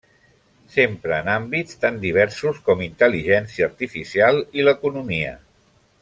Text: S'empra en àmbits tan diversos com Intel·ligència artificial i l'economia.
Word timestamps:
S'empra 0.75 1.17
en 1.23 1.27
àmbits 1.33 1.77
tan 1.83 1.99
diversos 2.07 2.61
com 2.69 2.81
Intel·ligència 2.87 3.67
artificial 3.71 4.41
i 4.61 4.65
l'economia. 4.69 5.35